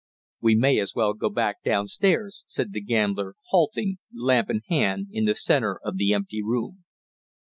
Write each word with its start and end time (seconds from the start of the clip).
"We 0.41 0.55
may 0.55 0.79
as 0.79 0.95
well 0.95 1.13
go 1.13 1.29
back 1.29 1.61
down 1.61 1.85
stairs," 1.85 2.43
said 2.47 2.73
the 2.73 2.81
gambler, 2.81 3.35
halting, 3.51 3.99
lamp 4.11 4.49
in 4.49 4.61
hand, 4.67 5.09
in 5.11 5.25
the 5.25 5.35
center 5.35 5.79
of 5.83 5.97
the 5.97 6.11
empty 6.11 6.41
room. 6.41 6.85